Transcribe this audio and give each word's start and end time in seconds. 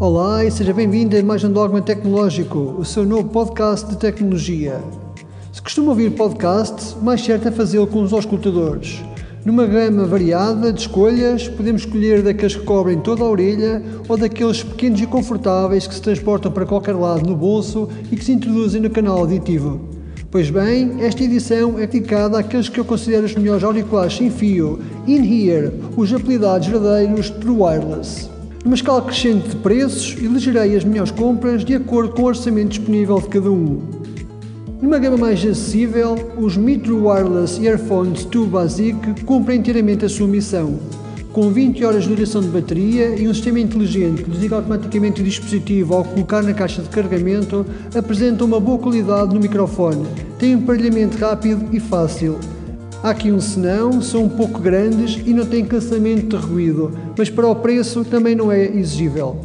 Olá 0.00 0.46
e 0.46 0.50
seja 0.50 0.72
bem-vindo 0.72 1.14
a 1.14 1.22
mais 1.22 1.44
um 1.44 1.52
Dogma 1.52 1.82
Tecnológico, 1.82 2.74
o 2.78 2.86
seu 2.86 3.04
novo 3.04 3.28
podcast 3.28 3.86
de 3.86 3.98
tecnologia. 3.98 4.80
Se 5.52 5.60
costuma 5.60 5.90
ouvir 5.90 6.12
podcast, 6.12 6.96
mais 7.02 7.22
certo 7.22 7.48
é 7.48 7.50
fazê-lo 7.50 7.86
com 7.86 8.02
os 8.02 8.10
auscultadores. 8.10 9.04
Numa 9.44 9.66
gama 9.66 10.06
variada 10.06 10.72
de 10.72 10.80
escolhas, 10.80 11.48
podemos 11.48 11.82
escolher 11.82 12.22
daqueles 12.22 12.56
que 12.56 12.64
cobrem 12.64 12.98
toda 12.98 13.22
a 13.22 13.28
orelha 13.28 13.82
ou 14.08 14.16
daqueles 14.16 14.62
pequenos 14.62 15.02
e 15.02 15.06
confortáveis 15.06 15.86
que 15.86 15.94
se 15.94 16.00
transportam 16.00 16.50
para 16.50 16.64
qualquer 16.64 16.96
lado 16.96 17.28
no 17.28 17.36
bolso 17.36 17.86
e 18.10 18.16
que 18.16 18.24
se 18.24 18.32
introduzem 18.32 18.80
no 18.80 18.88
canal 18.88 19.18
auditivo. 19.18 19.82
Pois 20.30 20.48
bem, 20.48 20.94
esta 21.00 21.22
edição 21.22 21.78
é 21.78 21.86
dedicada 21.86 22.38
àqueles 22.38 22.70
que 22.70 22.80
eu 22.80 22.86
considero 22.86 23.26
os 23.26 23.34
melhores 23.34 23.62
auriculares 23.62 24.16
sem 24.16 24.30
fio, 24.30 24.80
in-ear, 25.06 25.70
os 25.94 26.10
apelidados 26.10 26.68
verdadeiros 26.68 27.28
True 27.28 27.58
Wireless. 27.60 28.39
Numa 28.64 28.74
escala 28.74 29.02
crescente 29.02 29.48
de 29.48 29.56
preços, 29.56 30.16
elegerei 30.22 30.76
as 30.76 30.84
melhores 30.84 31.10
compras 31.10 31.64
de 31.64 31.74
acordo 31.74 32.12
com 32.12 32.22
o 32.22 32.26
orçamento 32.26 32.68
disponível 32.68 33.20
de 33.20 33.28
cada 33.28 33.50
um. 33.50 33.80
Numa 34.82 34.98
gama 34.98 35.16
mais 35.16 35.40
acessível, 35.40 36.16
os 36.36 36.56
Mitro 36.56 37.06
Wireless 37.06 37.64
Earphones 37.64 38.24
2 38.24 38.48
Basic 38.48 39.24
cumprem 39.24 39.60
inteiramente 39.60 40.04
a 40.04 40.08
sua 40.08 40.26
missão 40.26 40.78
com 41.32 41.50
20 41.50 41.84
horas 41.84 42.04
de 42.04 42.14
duração 42.14 42.40
de 42.40 42.48
bateria 42.48 43.14
e 43.14 43.28
um 43.28 43.34
sistema 43.34 43.60
inteligente 43.60 44.24
que 44.24 44.30
desliga 44.30 44.56
automaticamente 44.56 45.20
o 45.20 45.24
dispositivo 45.24 45.94
ao 45.94 46.04
colocar 46.04 46.42
na 46.42 46.52
caixa 46.52 46.82
de 46.82 46.88
carregamento, 46.88 47.64
apresenta 47.94 48.44
uma 48.44 48.58
boa 48.58 48.78
qualidade 48.78 49.32
no 49.32 49.40
microfone, 49.40 50.06
tem 50.38 50.56
um 50.56 50.58
emparelhamento 50.58 51.16
rápido 51.18 51.64
e 51.72 51.78
fácil. 51.78 52.38
Há 53.02 53.10
aqui 53.10 53.32
um 53.32 53.40
senão, 53.40 54.02
são 54.02 54.24
um 54.24 54.28
pouco 54.28 54.60
grandes 54.60 55.18
e 55.26 55.32
não 55.32 55.46
têm 55.46 55.64
cancelamento 55.64 56.36
de 56.36 56.44
ruído, 56.44 56.92
mas 57.16 57.30
para 57.30 57.48
o 57.48 57.56
preço 57.56 58.04
também 58.04 58.34
não 58.34 58.52
é 58.52 58.62
exigível. 58.62 59.38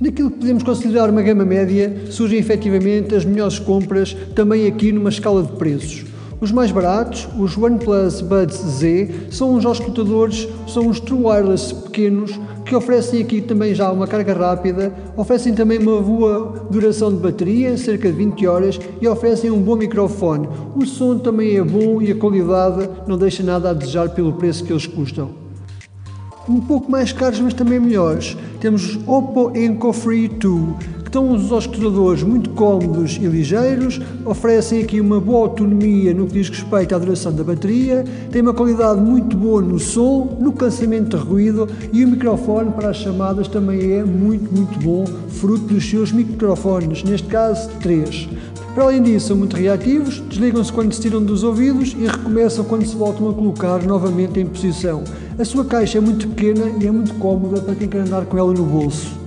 Naquilo 0.00 0.30
que 0.30 0.38
podemos 0.38 0.62
considerar 0.62 1.10
uma 1.10 1.20
gama 1.20 1.44
média, 1.44 1.94
surgem 2.10 2.38
efetivamente 2.38 3.14
as 3.14 3.22
melhores 3.22 3.58
compras, 3.58 4.16
também 4.34 4.66
aqui 4.66 4.92
numa 4.92 5.10
escala 5.10 5.42
de 5.42 5.52
preços. 5.52 6.06
Os 6.40 6.50
mais 6.50 6.70
baratos, 6.70 7.28
os 7.38 7.56
OnePlus 7.56 8.20
Buds 8.20 8.56
Z, 8.56 9.28
são 9.30 9.54
uns 9.54 9.64
auscultadores, 9.64 10.48
são 10.66 10.88
uns 10.88 11.00
True 11.00 11.24
Wireless 11.24 11.74
pequenos 11.74 12.38
que 12.64 12.74
oferecem 12.74 13.22
aqui 13.22 13.40
também 13.40 13.74
já 13.74 13.92
uma 13.92 14.06
carga 14.06 14.32
rápida, 14.32 14.92
oferecem 15.16 15.54
também 15.54 15.78
uma 15.78 16.00
boa 16.00 16.66
duração 16.70 17.12
de 17.12 17.18
bateria, 17.18 17.76
cerca 17.76 18.10
de 18.10 18.16
20 18.16 18.46
horas, 18.46 18.80
e 19.00 19.06
oferecem 19.06 19.50
um 19.50 19.60
bom 19.60 19.76
microfone. 19.76 20.48
O 20.74 20.84
som 20.86 21.18
também 21.18 21.56
é 21.56 21.62
bom 21.62 22.00
e 22.00 22.10
a 22.10 22.14
qualidade 22.14 22.88
não 23.06 23.18
deixa 23.18 23.42
nada 23.42 23.70
a 23.70 23.74
desejar 23.74 24.08
pelo 24.10 24.32
preço 24.32 24.64
que 24.64 24.72
eles 24.72 24.86
custam. 24.86 25.30
Um 26.48 26.60
pouco 26.60 26.90
mais 26.90 27.12
caros, 27.12 27.40
mas 27.40 27.54
também 27.54 27.80
melhores. 27.80 28.36
Temos 28.60 28.96
os 28.96 29.08
Oppo 29.08 29.56
Enco 29.56 29.92
Free 29.92 30.28
2, 30.28 30.93
Estão 31.14 31.30
os 31.30 31.52
auscultadores 31.52 32.24
muito 32.24 32.50
cómodos 32.50 33.18
e 33.22 33.26
ligeiros, 33.26 34.00
oferecem 34.24 34.82
aqui 34.82 35.00
uma 35.00 35.20
boa 35.20 35.46
autonomia 35.46 36.12
no 36.12 36.26
que 36.26 36.32
diz 36.32 36.48
respeito 36.48 36.92
à 36.92 36.98
duração 36.98 37.32
da 37.32 37.44
bateria, 37.44 38.04
têm 38.32 38.42
uma 38.42 38.52
qualidade 38.52 39.00
muito 39.00 39.36
boa 39.36 39.62
no 39.62 39.78
som, 39.78 40.36
no 40.40 40.50
cancelamento 40.52 41.16
de 41.16 41.22
ruído 41.22 41.68
e 41.92 42.04
o 42.04 42.08
microfone 42.08 42.72
para 42.72 42.88
as 42.88 42.96
chamadas 42.96 43.46
também 43.46 43.92
é 43.92 44.02
muito, 44.02 44.52
muito 44.52 44.76
bom, 44.80 45.04
fruto 45.28 45.72
dos 45.72 45.88
seus 45.88 46.10
microfones, 46.10 47.04
neste 47.04 47.28
caso 47.28 47.70
três. 47.80 48.28
Para 48.74 48.82
além 48.82 49.00
disso, 49.00 49.28
são 49.28 49.36
muito 49.36 49.54
reativos, 49.54 50.20
desligam-se 50.28 50.72
quando 50.72 50.92
se 50.92 51.00
tiram 51.00 51.22
dos 51.22 51.44
ouvidos 51.44 51.94
e 51.96 52.08
recomeçam 52.08 52.64
quando 52.64 52.84
se 52.84 52.96
voltam 52.96 53.30
a 53.30 53.32
colocar 53.32 53.80
novamente 53.84 54.40
em 54.40 54.46
posição. 54.46 55.04
A 55.38 55.44
sua 55.44 55.64
caixa 55.64 55.98
é 55.98 56.00
muito 56.00 56.26
pequena 56.26 56.64
e 56.80 56.88
é 56.88 56.90
muito 56.90 57.14
cómoda 57.20 57.60
para 57.60 57.76
quem 57.76 57.86
quer 57.86 58.00
andar 58.00 58.24
com 58.24 58.36
ela 58.36 58.52
no 58.52 58.64
bolso. 58.64 59.23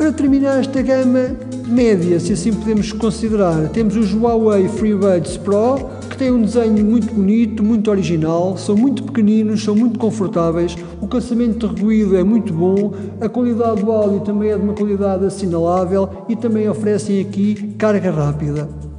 Para 0.00 0.12
terminar 0.12 0.60
esta 0.60 0.80
gama 0.80 1.36
média, 1.68 2.18
se 2.18 2.32
assim 2.32 2.54
podemos 2.54 2.90
considerar, 2.90 3.68
temos 3.68 3.94
os 3.96 4.14
Huawei 4.14 4.66
FreeBuds 4.66 5.36
Pro, 5.36 5.76
que 6.08 6.16
têm 6.16 6.30
um 6.30 6.40
desenho 6.40 6.82
muito 6.82 7.12
bonito, 7.12 7.62
muito 7.62 7.90
original, 7.90 8.56
são 8.56 8.74
muito 8.74 9.02
pequeninos, 9.02 9.62
são 9.62 9.76
muito 9.76 9.98
confortáveis, 9.98 10.74
o 11.02 11.06
cancelamento 11.06 11.68
de 11.68 11.82
ruído 11.82 12.16
é 12.16 12.24
muito 12.24 12.50
bom, 12.50 12.94
a 13.20 13.28
qualidade 13.28 13.82
do 13.82 13.92
áudio 13.92 14.20
também 14.20 14.52
é 14.52 14.56
de 14.56 14.62
uma 14.62 14.72
qualidade 14.72 15.26
assinalável 15.26 16.08
e 16.30 16.34
também 16.34 16.66
oferecem 16.66 17.20
aqui 17.20 17.74
carga 17.76 18.10
rápida. 18.10 18.89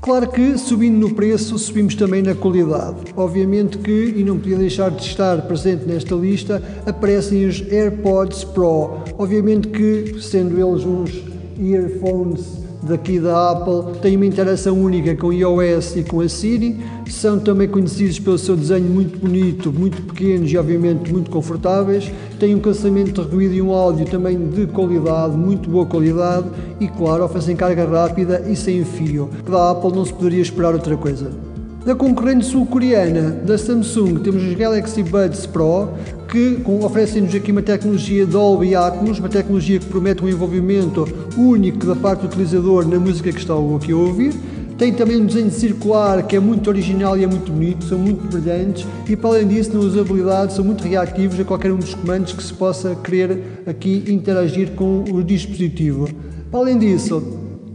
Claro 0.00 0.30
que 0.30 0.56
subindo 0.56 0.96
no 0.96 1.14
preço, 1.14 1.58
subimos 1.58 1.94
também 1.94 2.22
na 2.22 2.34
qualidade. 2.34 2.96
Obviamente 3.14 3.76
que, 3.76 4.14
e 4.16 4.24
não 4.24 4.38
podia 4.38 4.56
deixar 4.56 4.90
de 4.90 5.02
estar 5.02 5.42
presente 5.42 5.84
nesta 5.86 6.14
lista, 6.14 6.62
aparecem 6.86 7.46
os 7.46 7.60
AirPods 7.70 8.44
Pro. 8.44 9.02
Obviamente 9.18 9.68
que, 9.68 10.18
sendo 10.22 10.58
eles 10.58 10.86
uns 10.86 11.22
earphones 11.58 12.69
daqui 12.82 13.18
da 13.18 13.50
Apple 13.50 13.98
têm 14.00 14.16
uma 14.16 14.26
interação 14.26 14.78
única 14.78 15.14
com 15.14 15.28
o 15.28 15.32
iOS 15.32 15.96
e 15.96 16.04
com 16.04 16.20
a 16.20 16.28
Siri, 16.28 16.78
são 17.08 17.38
também 17.38 17.68
conhecidos 17.68 18.18
pelo 18.18 18.38
seu 18.38 18.56
desenho 18.56 18.88
muito 18.88 19.18
bonito, 19.18 19.72
muito 19.72 20.00
pequenos 20.02 20.50
e 20.50 20.56
obviamente 20.56 21.12
muito 21.12 21.30
confortáveis, 21.30 22.10
têm 22.38 22.54
um 22.54 22.60
cancelamento 22.60 23.22
de 23.22 23.34
ruído 23.34 23.54
e 23.54 23.62
um 23.62 23.72
áudio 23.72 24.06
também 24.06 24.38
de 24.48 24.66
qualidade, 24.68 25.36
muito 25.36 25.68
boa 25.68 25.86
qualidade 25.86 26.46
e 26.78 26.88
claro, 26.88 27.24
oferecem 27.24 27.56
carga 27.56 27.84
rápida 27.86 28.44
e 28.48 28.56
sem 28.56 28.84
fio, 28.84 29.28
da 29.48 29.72
Apple 29.72 29.92
não 29.92 30.04
se 30.04 30.12
poderia 30.12 30.42
esperar 30.42 30.74
outra 30.74 30.96
coisa. 30.96 31.49
Da 31.84 31.94
concorrente 31.94 32.44
sul-coreana 32.44 33.30
da 33.30 33.56
Samsung 33.56 34.16
temos 34.16 34.44
os 34.44 34.52
Galaxy 34.52 35.02
Buds 35.02 35.46
Pro, 35.46 35.88
que 36.28 36.58
oferecem-nos 36.66 37.34
aqui 37.34 37.50
uma 37.50 37.62
tecnologia 37.62 38.26
Dolby 38.26 38.74
Atmos, 38.74 39.18
uma 39.18 39.30
tecnologia 39.30 39.78
que 39.78 39.86
promete 39.86 40.22
um 40.22 40.28
envolvimento 40.28 41.08
único 41.38 41.86
da 41.86 41.96
parte 41.96 42.20
do 42.20 42.26
utilizador 42.26 42.86
na 42.86 42.98
música 42.98 43.32
que 43.32 43.38
está 43.38 43.54
aqui 43.54 43.92
a 43.92 43.96
ouvir. 43.96 44.34
Tem 44.76 44.92
também 44.92 45.22
um 45.22 45.24
desenho 45.24 45.50
circular 45.50 46.22
que 46.26 46.36
é 46.36 46.40
muito 46.40 46.68
original 46.68 47.16
e 47.16 47.24
é 47.24 47.26
muito 47.26 47.50
bonito, 47.50 47.82
são 47.86 47.98
muito 47.98 48.28
brilhantes 48.28 48.86
e 49.08 49.16
para 49.16 49.30
além 49.30 49.48
disso 49.48 49.72
na 49.72 49.80
usabilidade 49.80 50.52
são 50.52 50.64
muito 50.64 50.86
reativos 50.86 51.40
a 51.40 51.44
qualquer 51.44 51.72
um 51.72 51.78
dos 51.78 51.94
comandos 51.94 52.34
que 52.34 52.42
se 52.42 52.52
possa 52.52 52.94
querer 52.94 53.62
aqui 53.66 54.04
interagir 54.06 54.72
com 54.72 55.02
o 55.10 55.24
dispositivo. 55.24 56.10
Para 56.50 56.60
além 56.60 56.78
disso, 56.78 57.22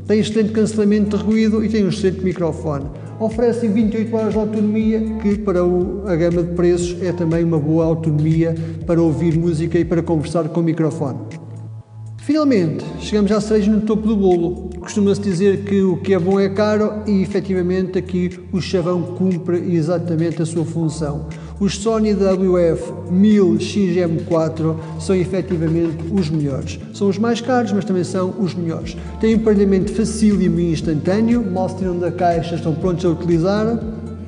tem 0.05 0.19
excelente 0.19 0.51
cancelamento 0.51 1.17
de 1.17 1.23
ruído 1.23 1.65
e 1.65 1.69
tem 1.69 1.83
um 1.83 1.89
excelente 1.89 2.23
microfone 2.23 2.85
oferecem 3.19 3.71
28 3.71 4.15
horas 4.15 4.33
de 4.33 4.39
autonomia, 4.39 5.01
que 5.21 5.37
para 5.37 5.59
a 5.61 6.15
gama 6.15 6.43
de 6.43 6.53
preços 6.53 7.01
é 7.01 7.11
também 7.11 7.43
uma 7.43 7.59
boa 7.59 7.85
autonomia 7.85 8.55
para 8.85 9.01
ouvir 9.01 9.37
música 9.37 9.77
e 9.79 9.85
para 9.85 10.01
conversar 10.01 10.49
com 10.49 10.59
o 10.59 10.63
microfone. 10.63 11.44
Finalmente, 12.25 12.83
chegamos 13.01 13.31
à 13.31 13.39
cereja 13.39 13.71
no 13.71 13.81
topo 13.81 14.07
do 14.07 14.15
bolo. 14.15 14.71
Costuma-se 14.79 15.21
dizer 15.21 15.63
que 15.63 15.83
o 15.83 15.97
que 15.97 16.11
é 16.11 16.17
bom 16.17 16.39
é 16.39 16.49
caro 16.49 17.03
e 17.05 17.21
efetivamente 17.21 17.99
aqui 17.99 18.39
o 18.51 18.59
chavão 18.59 19.03
cumpre 19.03 19.57
exatamente 19.75 20.41
a 20.41 20.45
sua 20.45 20.65
função. 20.65 21.27
Os 21.59 21.77
Sony 21.77 22.15
WF-1000XM4 22.15 24.75
são 24.99 25.15
efetivamente 25.15 26.03
os 26.11 26.31
melhores. 26.31 26.79
São 26.95 27.09
os 27.09 27.19
mais 27.19 27.41
caros, 27.41 27.71
mas 27.71 27.85
também 27.85 28.03
são 28.03 28.33
os 28.39 28.55
melhores. 28.55 28.97
Têm 29.21 29.35
um 29.35 29.37
emparelhamento 29.37 29.93
facílimo 29.93 30.59
e 30.59 30.71
instantâneo, 30.71 31.45
mal 31.45 31.69
se 31.69 31.75
tiram 31.75 31.99
da 31.99 32.11
caixa, 32.11 32.55
estão 32.55 32.73
prontos 32.73 33.05
a 33.05 33.09
utilizar. 33.09 33.79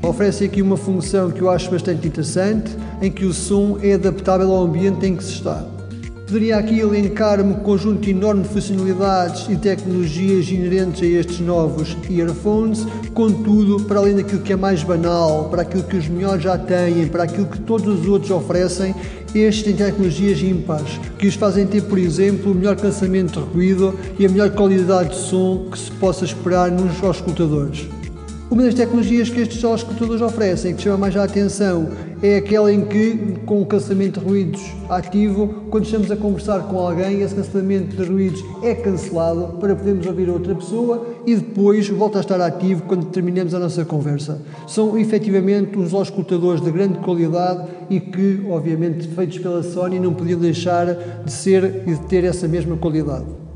Oferecem 0.04 0.48
aqui 0.48 0.62
uma 0.62 0.78
função 0.78 1.32
que 1.32 1.42
eu 1.42 1.50
acho 1.50 1.72
bastante 1.72 2.08
interessante, 2.08 2.78
em 3.02 3.12
que 3.12 3.26
o 3.26 3.34
som 3.34 3.80
é 3.82 3.94
adaptável 3.94 4.52
ao 4.52 4.66
ambiente 4.66 5.04
em 5.04 5.16
que 5.16 5.24
se 5.24 5.32
está. 5.32 5.77
Poderia 6.28 6.58
aqui 6.58 6.78
elencar 6.78 7.40
um 7.40 7.54
conjunto 7.54 8.10
enorme 8.10 8.44
de 8.44 8.50
funcionalidades 8.50 9.48
e 9.50 9.56
tecnologias 9.56 10.50
inerentes 10.50 11.02
a 11.02 11.06
estes 11.06 11.40
novos 11.40 11.96
earphones, 12.10 12.86
contudo, 13.14 13.86
para 13.86 14.00
além 14.00 14.18
daquilo 14.18 14.42
que 14.42 14.52
é 14.52 14.58
mais 14.58 14.84
banal, 14.84 15.46
para 15.46 15.62
aquilo 15.62 15.84
que 15.84 15.96
os 15.96 16.10
melhores 16.10 16.44
já 16.44 16.58
têm, 16.58 17.08
para 17.08 17.24
aquilo 17.24 17.46
que 17.46 17.62
todos 17.62 18.02
os 18.02 18.06
outros 18.10 18.30
oferecem, 18.30 18.94
estes 19.34 19.64
têm 19.64 19.76
tecnologias 19.78 20.42
ímpares, 20.42 21.00
que 21.18 21.28
os 21.28 21.36
fazem 21.36 21.66
ter, 21.66 21.84
por 21.84 21.98
exemplo, 21.98 22.52
o 22.52 22.56
melhor 22.56 22.76
cancelamento 22.76 23.40
de 23.40 23.48
ruído 23.48 23.98
e 24.20 24.26
a 24.26 24.30
melhor 24.30 24.50
qualidade 24.50 25.12
de 25.12 25.16
som 25.16 25.70
que 25.72 25.80
se 25.80 25.92
possa 25.92 26.26
esperar 26.26 26.70
nos 26.70 27.02
auscultadores. 27.02 27.88
Uma 28.50 28.64
das 28.64 28.76
tecnologias 28.76 29.30
que 29.30 29.42
estes 29.42 29.62
escutadores 29.62 30.22
oferecem, 30.22 30.74
que 30.74 30.82
chama 30.82 30.98
mais 30.98 31.18
a 31.18 31.26
atenção, 31.26 31.90
é 32.24 32.38
aquela 32.38 32.72
em 32.72 32.86
que, 32.86 33.36
com 33.46 33.62
o 33.62 33.66
cancelamento 33.66 34.22
de 34.22 34.26
ruídos 34.26 34.62
ativo, 34.90 35.66
quando 35.70 35.84
estamos 35.84 36.10
a 36.10 36.16
conversar 36.16 36.62
com 36.62 36.80
alguém, 36.80 37.20
esse 37.22 37.36
cancelamento 37.36 37.98
de 37.98 38.10
ruídos 38.10 38.42
é 38.64 38.74
cancelado 38.74 39.58
para 39.60 39.76
podermos 39.76 40.06
ouvir 40.06 40.30
outra 40.30 40.56
pessoa 40.56 41.06
e 41.26 41.36
depois 41.36 41.90
volta 41.90 42.20
a 42.20 42.22
estar 42.22 42.40
ativo 42.40 42.84
quando 42.84 43.08
terminamos 43.08 43.54
a 43.54 43.60
nossa 43.60 43.84
conversa. 43.84 44.42
São 44.66 44.98
efetivamente 44.98 45.78
uns 45.78 45.92
escutadores 45.92 46.62
de 46.62 46.72
grande 46.72 47.00
qualidade 47.00 47.68
e 47.90 48.00
que, 48.00 48.46
obviamente, 48.50 49.10
feitos 49.10 49.40
pela 49.40 49.62
Sony, 49.62 50.00
não 50.00 50.14
podiam 50.14 50.40
deixar 50.40 50.86
de 51.26 51.32
ser 51.34 51.84
e 51.86 51.94
de 51.96 52.00
ter 52.06 52.24
essa 52.24 52.48
mesma 52.48 52.78
qualidade. 52.78 53.47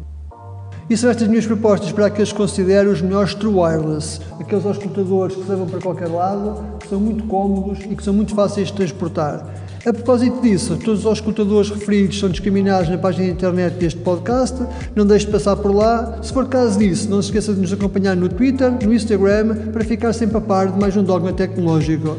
E 0.92 0.98
são 0.98 1.10
estas 1.10 1.26
minhas 1.30 1.46
propostas 1.46 1.90
para 1.94 2.08
aqueles 2.08 2.34
que 2.34 2.38
considero 2.38 2.92
os 2.92 3.02
melhores 3.02 3.34
True 3.34 3.54
Wireless, 3.54 4.20
aqueles 4.38 4.66
auscultadores 4.66 5.38
que 5.38 5.50
levam 5.50 5.66
para 5.66 5.80
qualquer 5.80 6.10
lado, 6.10 6.62
que 6.82 6.90
são 6.90 7.00
muito 7.00 7.24
cómodos 7.28 7.80
e 7.90 7.96
que 7.96 8.04
são 8.04 8.14
muito 8.14 8.36
fáceis 8.36 8.68
de 8.68 8.74
transportar. 8.74 9.48
A 9.86 9.94
propósito 9.94 10.42
disso, 10.42 10.76
todos 10.76 11.06
os 11.06 11.14
escutadores 11.14 11.70
referidos 11.70 12.20
são 12.20 12.28
discriminados 12.28 12.90
na 12.90 12.98
página 12.98 13.24
de 13.24 13.32
internet 13.32 13.76
deste 13.76 14.02
podcast. 14.02 14.62
Não 14.94 15.06
deixe 15.06 15.28
de 15.28 15.32
passar 15.32 15.56
por 15.56 15.74
lá. 15.74 16.20
Se 16.22 16.34
for 16.34 16.46
caso 16.50 16.78
disso, 16.78 17.10
não 17.10 17.22
se 17.22 17.30
esqueça 17.30 17.54
de 17.54 17.62
nos 17.62 17.72
acompanhar 17.72 18.18
no 18.18 18.28
Twitter, 18.28 18.70
no 18.86 18.94
Instagram, 18.94 19.72
para 19.72 19.86
ficar 19.86 20.12
sempre 20.12 20.40
a 20.40 20.42
par 20.42 20.74
de 20.74 20.78
mais 20.78 20.98
um 20.98 21.04
dogma 21.06 21.32
tecnológico. 21.32 22.18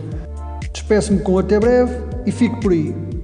Despeço-me 0.72 1.18
com 1.18 1.38
até 1.38 1.60
breve 1.60 1.92
e 2.24 2.32
fico 2.32 2.58
por 2.58 2.72
aí. 2.72 3.21